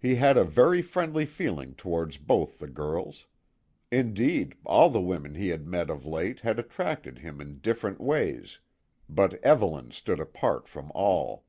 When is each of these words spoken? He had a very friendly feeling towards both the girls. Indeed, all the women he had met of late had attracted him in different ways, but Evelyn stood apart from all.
He 0.00 0.16
had 0.16 0.36
a 0.36 0.42
very 0.42 0.82
friendly 0.82 1.24
feeling 1.24 1.76
towards 1.76 2.16
both 2.16 2.58
the 2.58 2.66
girls. 2.66 3.28
Indeed, 3.88 4.56
all 4.66 4.90
the 4.90 5.00
women 5.00 5.36
he 5.36 5.50
had 5.50 5.64
met 5.64 5.90
of 5.90 6.04
late 6.04 6.40
had 6.40 6.58
attracted 6.58 7.20
him 7.20 7.40
in 7.40 7.60
different 7.60 8.00
ways, 8.00 8.58
but 9.08 9.34
Evelyn 9.44 9.92
stood 9.92 10.18
apart 10.18 10.66
from 10.66 10.90
all. 10.92 11.44